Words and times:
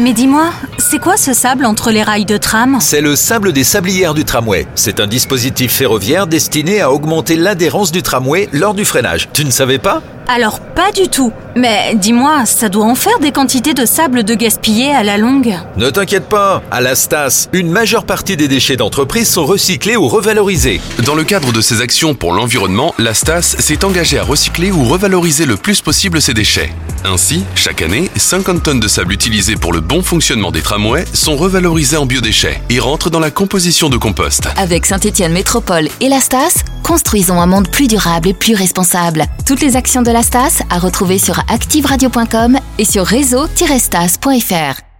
Mais 0.00 0.12
dis-moi, 0.12 0.50
c'est 0.78 0.98
quoi 0.98 1.16
ce 1.16 1.32
sable 1.32 1.64
entre 1.64 1.92
les 1.92 2.02
rails 2.02 2.24
de 2.24 2.36
tram 2.36 2.78
C'est 2.80 3.00
le 3.00 3.14
sable 3.14 3.52
des 3.52 3.62
sablières 3.62 4.12
du 4.12 4.24
tramway. 4.24 4.66
C'est 4.74 4.98
un 4.98 5.06
dispositif 5.06 5.72
ferroviaire 5.72 6.26
destiné 6.26 6.80
à 6.80 6.90
augmenter 6.90 7.36
l'adhérence 7.36 7.92
du 7.92 8.02
tramway 8.02 8.48
lors 8.52 8.74
du 8.74 8.84
freinage. 8.84 9.28
Tu 9.32 9.44
ne 9.44 9.52
savais 9.52 9.78
pas? 9.78 10.02
Alors 10.28 10.60
pas 10.60 10.90
du 10.92 11.08
tout. 11.08 11.32
Mais 11.56 11.94
dis-moi, 11.94 12.46
ça 12.46 12.68
doit 12.68 12.84
en 12.84 12.94
faire 12.94 13.18
des 13.20 13.30
quantités 13.30 13.74
de 13.74 13.86
sable 13.86 14.24
de 14.24 14.34
gaspillé 14.34 14.92
à 14.92 15.04
la 15.04 15.18
longue. 15.18 15.54
Ne 15.76 15.90
t'inquiète 15.90 16.28
pas, 16.28 16.62
à 16.70 16.80
la 16.80 16.94
Stas, 16.94 17.48
une 17.52 17.70
majeure 17.70 18.04
partie 18.06 18.36
des 18.36 18.48
déchets 18.48 18.76
d'entreprise 18.76 19.28
sont 19.28 19.44
recyclés 19.44 19.96
ou 19.96 20.08
revalorisés. 20.08 20.80
Dans 21.04 21.14
le 21.14 21.24
cadre 21.24 21.52
de 21.52 21.60
ses 21.60 21.80
actions 21.80 22.14
pour 22.14 22.32
l'environnement, 22.32 22.94
la 22.98 23.14
STAS 23.14 23.56
s'est 23.58 23.84
engagée 23.84 24.18
à 24.18 24.24
recycler 24.24 24.72
ou 24.72 24.84
revaloriser 24.84 25.46
le 25.46 25.56
plus 25.56 25.80
possible 25.80 26.20
ses 26.20 26.34
déchets. 26.34 26.72
Ainsi, 27.04 27.44
chaque 27.54 27.82
année, 27.82 28.10
50 28.16 28.62
tonnes 28.62 28.80
de 28.80 28.88
sable 28.88 29.12
utilisées 29.12 29.56
pour 29.56 29.72
le 29.72 29.80
bon 29.80 30.02
fonctionnement 30.02 30.50
des 30.50 30.62
tramways 30.62 31.04
sont 31.12 31.36
revalorisées 31.36 31.98
en 31.98 32.06
biodéchets 32.06 32.62
et 32.70 32.80
rentrent 32.80 33.10
dans 33.10 33.20
la 33.20 33.30
composition 33.30 33.90
de 33.90 33.98
compost. 33.98 34.48
Avec 34.56 34.86
Saint-Étienne 34.86 35.32
Métropole 35.32 35.88
et 36.00 36.08
la 36.08 36.20
STAS, 36.20 36.64
construisons 36.84 37.40
un 37.40 37.46
monde 37.46 37.68
plus 37.68 37.88
durable 37.88 38.28
et 38.28 38.34
plus 38.34 38.54
responsable. 38.54 39.24
Toutes 39.44 39.60
les 39.60 39.74
actions 39.74 40.02
de 40.02 40.12
la 40.12 40.22
STAS 40.22 40.62
à 40.70 40.78
retrouver 40.78 41.18
sur 41.18 41.40
activeradio.com 41.48 42.58
et 42.78 42.84
sur 42.84 43.04
réseau-stas.fr. 43.04 44.93